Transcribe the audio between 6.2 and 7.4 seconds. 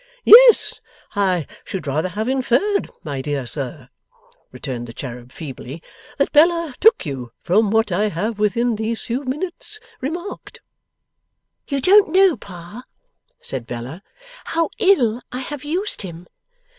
Bella took you,